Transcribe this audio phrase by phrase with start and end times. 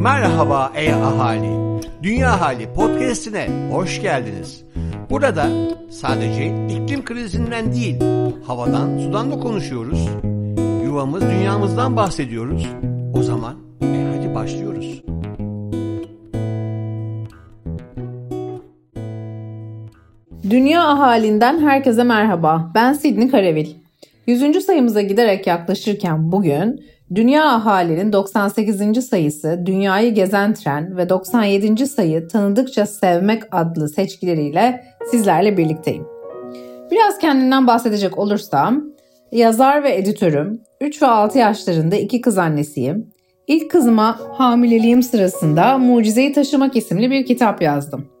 [0.00, 1.80] Merhaba ey ahali.
[2.02, 4.64] Dünya Hali podcast'ine hoş geldiniz.
[5.10, 5.46] Burada
[5.90, 7.96] sadece iklim krizinden değil,
[8.46, 10.08] havadan, sudan da konuşuyoruz.
[10.84, 12.66] Yuvamız, dünyamızdan bahsediyoruz.
[13.14, 15.02] O zaman e hadi başlıyoruz.
[20.50, 22.70] Dünya ahalinden herkese merhaba.
[22.74, 23.68] Ben Sidney Karevil.
[24.26, 24.64] 100.
[24.64, 26.84] sayımıza giderek yaklaşırken bugün
[27.14, 29.08] Dünya ahalinin 98.
[29.08, 31.86] sayısı Dünyayı Gezen Tren ve 97.
[31.86, 36.06] sayı Tanıdıkça Sevmek adlı seçkileriyle sizlerle birlikteyim.
[36.90, 38.84] Biraz kendimden bahsedecek olursam,
[39.32, 43.10] yazar ve editörüm, 3 ve 6 yaşlarında iki kız annesiyim.
[43.46, 48.15] İlk kızıma hamileliğim sırasında Mucizeyi Taşımak isimli bir kitap yazdım.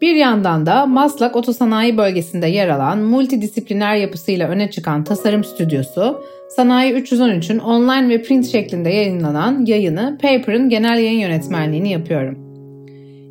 [0.00, 6.92] Bir yandan da Maslak Otosanayi bölgesinde yer alan multidisipliner yapısıyla öne çıkan tasarım stüdyosu, Sanayi
[6.92, 12.38] 313'ün online ve print şeklinde yayınlanan yayını Paper'ın genel yayın yönetmenliğini yapıyorum.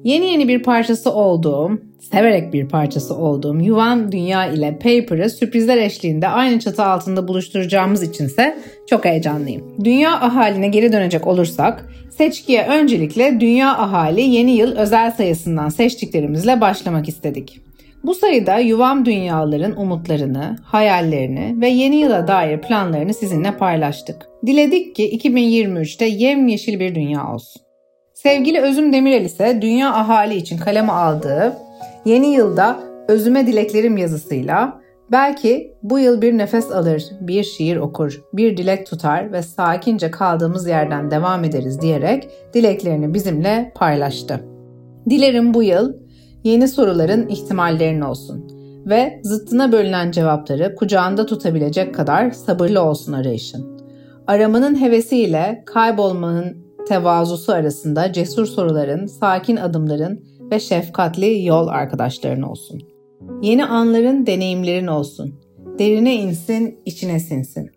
[0.04, 6.28] Yeni yeni bir parçası olduğum, severek bir parçası olduğum Yuvan Dünya ile Paper'ı sürprizler eşliğinde
[6.28, 9.76] aynı çatı altında buluşturacağımız içinse çok heyecanlıyım.
[9.84, 11.86] Dünya ahaline geri dönecek olursak,
[12.18, 17.62] seçkiye öncelikle Dünya Ahali Yeni Yıl özel sayısından seçtiklerimizle başlamak istedik.
[18.04, 24.30] Bu sayıda yuvam dünyaların umutlarını, hayallerini ve yeni yıla dair planlarını sizinle paylaştık.
[24.46, 27.62] Diledik ki 2023'te yemyeşil bir dünya olsun.
[28.14, 31.58] Sevgili Özüm Demirel ise dünya ahali için kaleme aldığı
[32.06, 38.58] yeni yılda özüme dileklerim yazısıyla belki bu yıl bir nefes alır, bir şiir okur, bir
[38.58, 44.40] dilek tutar ve sakince kaldığımız yerden devam ederiz diyerek dileklerini bizimle paylaştı.
[45.10, 45.94] Dilerim bu yıl
[46.44, 48.48] yeni soruların ihtimallerin olsun
[48.86, 53.80] ve zıttına bölünen cevapları kucağında tutabilecek kadar sabırlı olsun arayışın.
[54.28, 62.82] Aramanın hevesiyle kaybolmanın tevazusu arasında cesur soruların, sakin adımların ve şefkatli yol arkadaşların olsun.
[63.42, 65.40] Yeni anların, deneyimlerin olsun.
[65.80, 67.72] Derine insin, içine sinsin.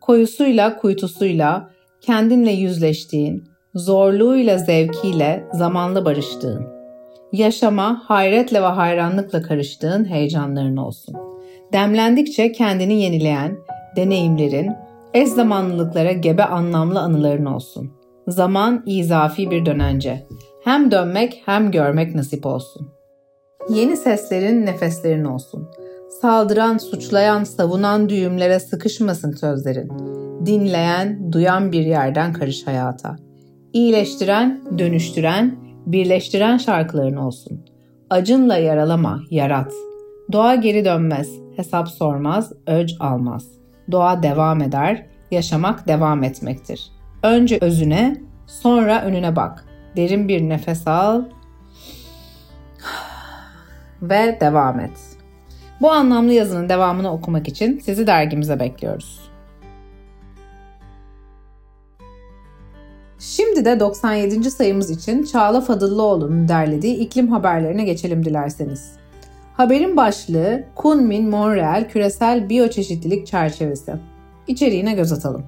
[0.00, 3.44] Koyusuyla, kuytusuyla, kendinle yüzleştiğin,
[3.74, 6.66] zorluğuyla, zevkiyle zamanla barıştığın.
[7.32, 11.14] Yaşama hayretle ve hayranlıkla karıştığın heyecanların olsun.
[11.72, 13.58] Demlendikçe kendini yenileyen
[13.96, 14.72] deneyimlerin,
[15.14, 17.90] eş zamanlılıklara gebe anlamlı anıların olsun.
[18.28, 20.26] Zaman izafi bir dönence.
[20.68, 22.88] Hem dönmek hem görmek nasip olsun.
[23.70, 25.68] Yeni seslerin nefeslerin olsun.
[26.20, 29.92] Saldıran, suçlayan, savunan düğümlere sıkışmasın sözlerin.
[30.46, 33.16] Dinleyen, duyan bir yerden karış hayata.
[33.72, 35.56] İyileştiren, dönüştüren,
[35.86, 37.64] birleştiren şarkıların olsun.
[38.10, 39.72] Acınla yaralama, yarat.
[40.32, 43.48] Doğa geri dönmez, hesap sormaz, öc almaz.
[43.92, 46.90] Doğa devam eder, yaşamak devam etmektir.
[47.22, 49.67] Önce özüne, sonra önüne bak.
[49.96, 51.24] Derin bir nefes al
[54.02, 55.18] ve devam et.
[55.80, 59.28] Bu anlamlı yazının devamını okumak için sizi dergimize bekliyoruz.
[63.18, 64.50] Şimdi de 97.
[64.50, 68.92] sayımız için Çağla Fadıllıoğlu'nun derlediği iklim haberlerine geçelim dilerseniz.
[69.54, 73.94] Haberin başlığı Kunmin Montreal Küresel Biyoçeşitlilik Çerçevesi.
[74.46, 75.46] İçeriğine göz atalım.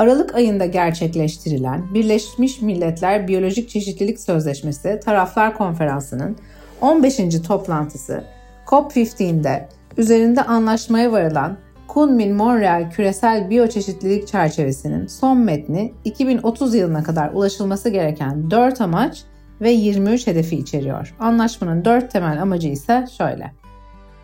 [0.00, 6.36] Aralık ayında gerçekleştirilen Birleşmiş Milletler Biyolojik Çeşitlilik Sözleşmesi Taraflar Konferansı'nın
[6.80, 7.16] 15.
[7.46, 8.24] toplantısı
[8.66, 18.50] COP15'de üzerinde anlaşmaya varılan Kunmin-Montreal Küresel Biyoçeşitlilik Çerçevesi'nin son metni 2030 yılına kadar ulaşılması gereken
[18.50, 19.22] 4 amaç
[19.60, 21.14] ve 23 hedefi içeriyor.
[21.18, 23.52] Anlaşmanın 4 temel amacı ise şöyle.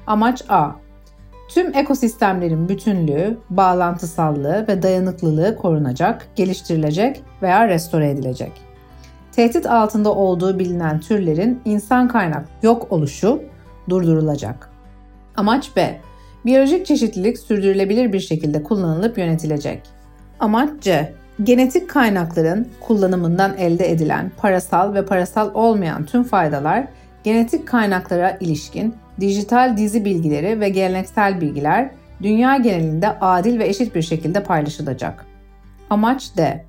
[0.07, 0.86] Amaç A.
[1.49, 8.53] Tüm ekosistemlerin bütünlüğü, bağlantısallığı ve dayanıklılığı korunacak, geliştirilecek veya restore edilecek.
[9.33, 13.43] Tehdit altında olduğu bilinen türlerin insan kaynak yok oluşu
[13.89, 14.71] durdurulacak.
[15.37, 16.01] Amaç B
[16.47, 19.83] Biyolojik çeşitlilik sürdürülebilir bir şekilde kullanılıp yönetilecek.
[20.41, 21.13] Amaç C.
[21.43, 26.87] Genetik kaynakların kullanımından elde edilen parasal ve parasal olmayan tüm faydalar
[27.27, 31.91] genetik kaynaklara ilişkin dijital dizi bilgileri ve geleneksel bilgiler
[32.23, 35.27] dünya genelinde adil ve eşit bir şekilde paylaşılacak.
[35.91, 36.65] Amaç D.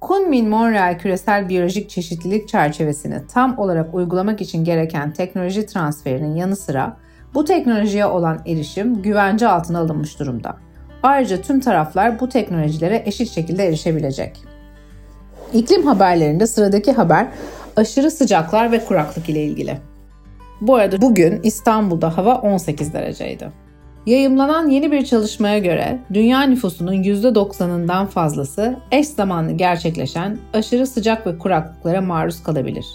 [0.00, 6.96] Kunmin-Montreal küresel biyolojik çeşitlilik çerçevesini tam olarak uygulamak için gereken teknoloji transferinin yanı sıra
[7.34, 10.56] bu teknolojiye olan erişim güvence altına alınmış durumda.
[11.02, 14.44] Ayrıca tüm taraflar bu teknolojilere eşit şekilde erişebilecek.
[15.52, 17.26] İklim haberlerinde sıradaki haber
[17.76, 19.89] aşırı sıcaklar ve kuraklık ile ilgili.
[20.60, 23.52] Bu arada bugün İstanbul'da hava 18 dereceydi.
[24.06, 31.38] Yayımlanan yeni bir çalışmaya göre dünya nüfusunun %90'ından fazlası eş zamanlı gerçekleşen aşırı sıcak ve
[31.38, 32.86] kuraklıklara maruz kalabilir.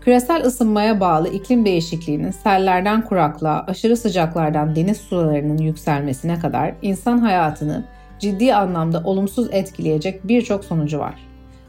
[0.00, 7.84] Küresel ısınmaya bağlı iklim değişikliğinin sellerden kuraklığa, aşırı sıcaklardan deniz sularının yükselmesine kadar insan hayatını
[8.18, 11.14] ciddi anlamda olumsuz etkileyecek birçok sonucu var.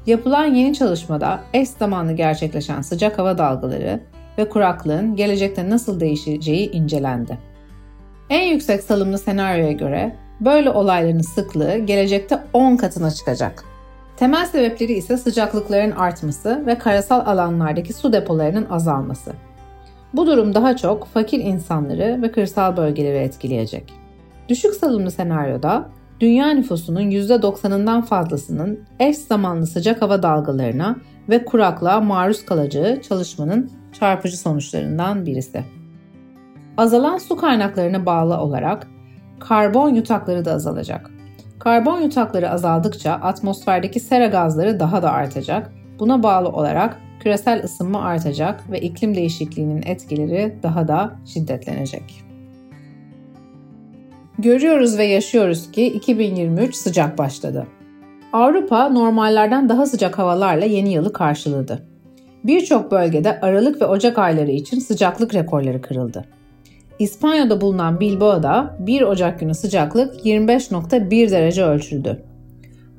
[0.05, 3.99] Yapılan yeni çalışmada eş zamanlı gerçekleşen sıcak hava dalgaları
[4.37, 7.37] ve kuraklığın gelecekte nasıl değişeceği incelendi.
[8.29, 13.63] En yüksek salımlı senaryoya göre böyle olayların sıklığı gelecekte 10 katına çıkacak.
[14.17, 19.33] Temel sebepleri ise sıcaklıkların artması ve karasal alanlardaki su depolarının azalması.
[20.13, 23.93] Bu durum daha çok fakir insanları ve kırsal bölgeleri etkileyecek.
[24.49, 25.89] Düşük salımlı senaryoda
[26.19, 30.95] dünya nüfusunun %90'ından fazlasının eş zamanlı sıcak hava dalgalarına
[31.29, 35.63] ve kuraklığa maruz kalacağı çalışmanın çarpıcı sonuçlarından birisi.
[36.77, 38.87] Azalan su kaynaklarına bağlı olarak
[39.39, 41.11] karbon yutakları da azalacak.
[41.59, 45.71] Karbon yutakları azaldıkça atmosferdeki sera gazları daha da artacak.
[45.99, 52.23] Buna bağlı olarak küresel ısınma artacak ve iklim değişikliğinin etkileri daha da şiddetlenecek.
[54.39, 57.67] Görüyoruz ve yaşıyoruz ki 2023 sıcak başladı.
[58.33, 61.96] Avrupa normallerden daha sıcak havalarla yeni yılı karşıladı.
[62.47, 66.25] Birçok bölgede Aralık ve Ocak ayları için sıcaklık rekorları kırıldı.
[66.99, 72.23] İspanya'da bulunan Bilbao'da 1 Ocak günü sıcaklık 25.1 derece ölçüldü.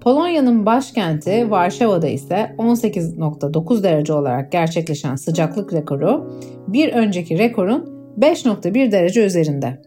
[0.01, 6.33] Polonya'nın başkenti Varşova'da ise 18.9 derece olarak gerçekleşen sıcaklık rekoru
[6.69, 9.83] bir önceki rekorun 5.1 derece üzerinde.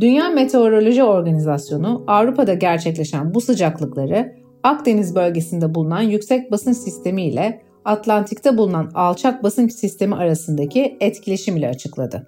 [0.00, 4.32] Dünya Meteoroloji Organizasyonu Avrupa'da gerçekleşen bu sıcaklıkları
[4.62, 11.68] Akdeniz bölgesinde bulunan yüksek basınç sistemi ile Atlantik'te bulunan alçak basınç sistemi arasındaki etkileşim ile
[11.68, 12.26] açıkladı.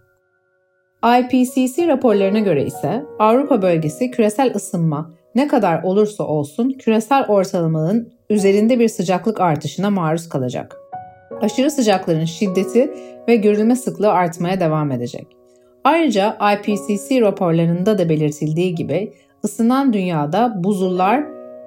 [1.05, 8.79] IPCC raporlarına göre ise Avrupa bölgesi küresel ısınma ne kadar olursa olsun küresel ortalamanın üzerinde
[8.79, 10.77] bir sıcaklık artışına maruz kalacak.
[11.41, 12.91] Aşırı sıcakların şiddeti
[13.29, 15.27] ve görülme sıklığı artmaya devam edecek.
[15.85, 19.13] Ayrıca IPCC raporlarında da belirtildiği gibi
[19.45, 21.25] ısınan dünyada buzullar,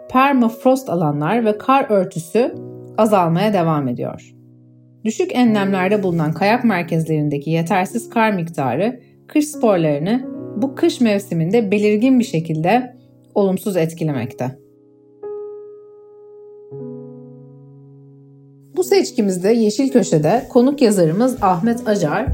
[0.10, 2.56] permafrost alanlar ve kar örtüsü
[2.98, 4.34] azalmaya devam ediyor.
[5.06, 10.26] Düşük enlemlerde bulunan kayak merkezlerindeki yetersiz kar miktarı kış sporlarını
[10.58, 12.96] bu kış mevsiminde belirgin bir şekilde
[13.36, 14.62] olumsuz etkilemekte.
[18.76, 22.28] Bu seçkimizde Yeşil Köşe'de konuk yazarımız Ahmet Acar,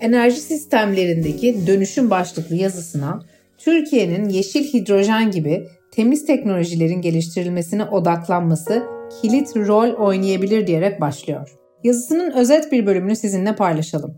[0.00, 3.20] enerji sistemlerindeki dönüşüm başlıklı yazısına
[3.58, 8.82] Türkiye'nin yeşil hidrojen gibi temiz teknolojilerin geliştirilmesine odaklanması
[9.22, 11.56] kilit rol oynayabilir diyerek başlıyor.
[11.84, 14.16] Yazısının özet bir bölümünü sizinle paylaşalım.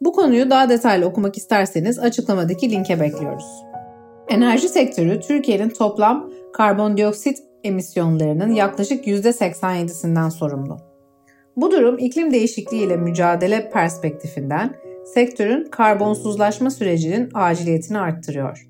[0.00, 3.46] Bu konuyu daha detaylı okumak isterseniz açıklamadaki linke bekliyoruz.
[4.28, 10.76] Enerji sektörü Türkiye'nin toplam karbondioksit emisyonlarının yaklaşık %87'sinden sorumlu.
[11.56, 14.74] Bu durum iklim değişikliği ile mücadele perspektifinden
[15.14, 18.68] sektörün karbonsuzlaşma sürecinin aciliyetini arttırıyor.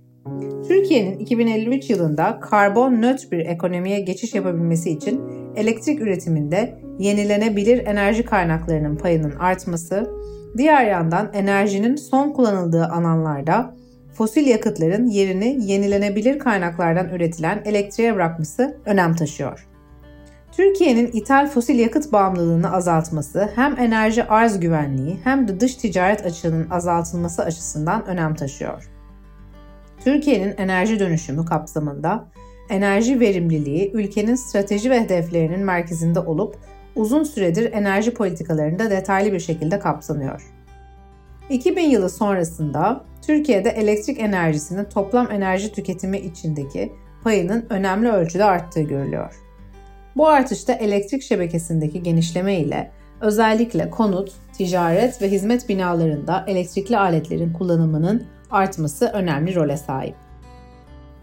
[0.69, 8.97] Türkiye'nin 2053 yılında karbon nötr bir ekonomiye geçiş yapabilmesi için elektrik üretiminde yenilenebilir enerji kaynaklarının
[8.97, 10.11] payının artması,
[10.57, 13.75] diğer yandan enerjinin son kullanıldığı alanlarda
[14.15, 19.69] fosil yakıtların yerini yenilenebilir kaynaklardan üretilen elektriğe bırakması önem taşıyor.
[20.53, 26.71] Türkiye'nin ithal fosil yakıt bağımlılığını azaltması hem enerji arz güvenliği hem de dış ticaret açığının
[26.71, 28.91] azaltılması açısından önem taşıyor.
[30.05, 32.25] Türkiye'nin enerji dönüşümü kapsamında
[32.73, 36.57] enerji verimliliği ülkenin strateji ve hedeflerinin merkezinde olup
[36.97, 40.43] uzun süredir enerji politikalarında detaylı bir şekilde kapsanıyor.
[41.51, 46.93] 2000 yılı sonrasında Türkiye'de elektrik enerjisinin toplam enerji tüketimi içindeki
[47.25, 49.35] payının önemli ölçüde arttığı görülüyor.
[50.17, 58.27] Bu artışta elektrik şebekesindeki genişleme ile özellikle konut, ticaret ve hizmet binalarında elektrikli aletlerin kullanımının
[58.51, 60.15] artması önemli role sahip.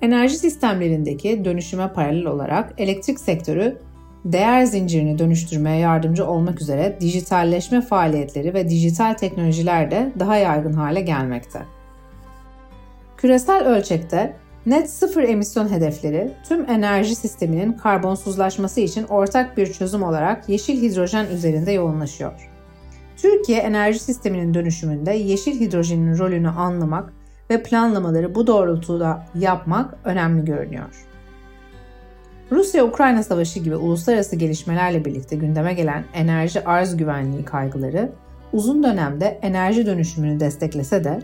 [0.01, 3.77] Enerji sistemlerindeki dönüşüme paralel olarak elektrik sektörü
[4.25, 11.01] değer zincirini dönüştürmeye yardımcı olmak üzere dijitalleşme faaliyetleri ve dijital teknolojiler de daha yaygın hale
[11.01, 11.59] gelmekte.
[13.17, 20.49] Küresel ölçekte net sıfır emisyon hedefleri tüm enerji sisteminin karbonsuzlaşması için ortak bir çözüm olarak
[20.49, 22.49] yeşil hidrojen üzerinde yoğunlaşıyor.
[23.17, 27.13] Türkiye enerji sisteminin dönüşümünde yeşil hidrojenin rolünü anlamak
[27.49, 31.05] ve planlamaları bu doğrultuda yapmak önemli görünüyor.
[32.51, 38.11] Rusya-Ukrayna savaşı gibi uluslararası gelişmelerle birlikte gündeme gelen enerji arz güvenliği kaygıları
[38.53, 41.19] uzun dönemde enerji dönüşümünü desteklese de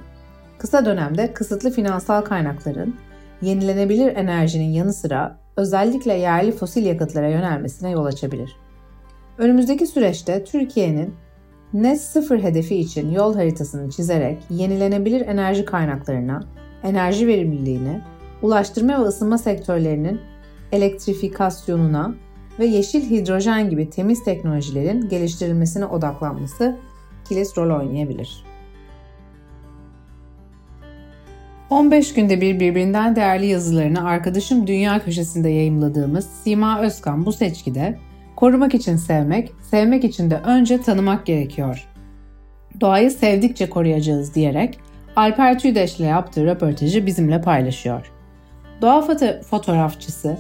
[0.58, 2.96] Kısa dönemde kısıtlı finansal kaynakların
[3.42, 8.56] yenilenebilir enerjinin yanı sıra özellikle yerli fosil yakıtlara yönelmesine yol açabilir.
[9.38, 11.16] Önümüzdeki süreçte Türkiye'nin
[11.76, 16.44] net sıfır hedefi için yol haritasını çizerek yenilenebilir enerji kaynaklarına,
[16.84, 18.02] enerji verimliliğine,
[18.42, 20.22] ulaştırma ve ısınma sektörlerinin
[20.72, 22.16] elektrifikasyonuna
[22.60, 26.78] ve yeşil hidrojen gibi temiz teknolojilerin geliştirilmesine odaklanması
[27.28, 28.46] kilit rol oynayabilir.
[31.70, 38.00] 15 günde bir birbirinden değerli yazılarını arkadaşım Dünya Köşesi'nde yayımladığımız Sima Özkan bu seçkide
[38.36, 41.88] korumak için sevmek, sevmek için de önce tanımak gerekiyor.
[42.82, 44.80] Doğayı sevdikçe koruyacağız diyerek
[45.16, 48.12] Alper Tüydeş ile yaptığı röportajı bizimle paylaşıyor.
[48.82, 50.38] Doğa foto- fotoğrafçısı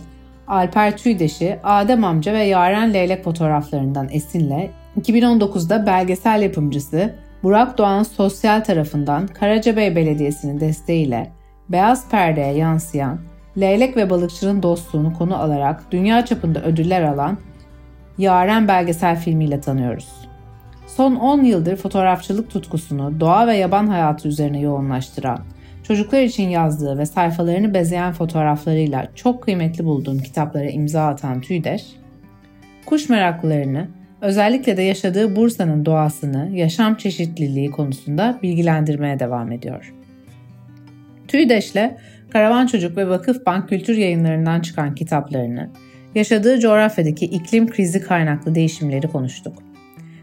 [0.48, 4.72] Alper Tüydeş'i Adem Amca ve Yaren Leylek fotoğraflarından esinle
[5.02, 11.32] 2019'da belgesel yapımcısı Burak Doğan Sosyal tarafından Karacabey Belediyesi'nin desteğiyle
[11.70, 13.20] beyaz perdeye yansıyan
[13.58, 17.38] leylek ve balıkçının dostluğunu konu alarak dünya çapında ödüller alan
[18.18, 20.08] Yaren belgesel filmiyle tanıyoruz.
[20.88, 25.40] Son 10 yıldır fotoğrafçılık tutkusunu doğa ve yaban hayatı üzerine yoğunlaştıran,
[25.84, 31.86] çocuklar için yazdığı ve sayfalarını bezeyen fotoğraflarıyla çok kıymetli bulduğum kitaplara imza atan Tüydeş,
[32.86, 33.88] kuş meraklılarını
[34.22, 39.94] özellikle de yaşadığı Bursa'nın doğasını, yaşam çeşitliliği konusunda bilgilendirmeye devam ediyor.
[41.28, 41.92] TÜİDEŞ'le
[42.30, 45.70] Karavan Çocuk ve Vakıf Bank Kültür yayınlarından çıkan kitaplarını,
[46.16, 49.54] yaşadığı coğrafyadaki iklim krizi kaynaklı değişimleri konuştuk.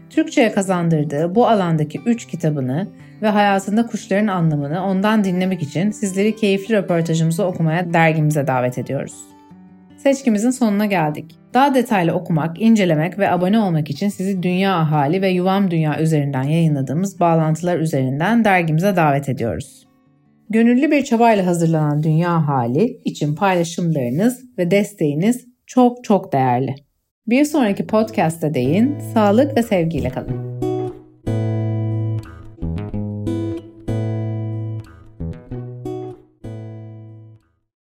[0.09, 2.87] Türkçe'ye kazandırdığı bu alandaki 3 kitabını
[3.21, 9.13] ve hayatında kuşların anlamını ondan dinlemek için sizleri keyifli röportajımızı okumaya dergimize davet ediyoruz.
[9.97, 11.35] Seçkimizin sonuna geldik.
[11.53, 16.43] Daha detaylı okumak, incelemek ve abone olmak için sizi Dünya Ahali ve Yuvam Dünya üzerinden
[16.43, 19.87] yayınladığımız bağlantılar üzerinden dergimize davet ediyoruz.
[20.49, 26.75] Gönüllü bir çabayla hazırlanan Dünya Hali için paylaşımlarınız ve desteğiniz çok çok değerli.
[27.27, 30.52] Bir sonraki podcast'te deyin, sağlık ve sevgiyle kalın.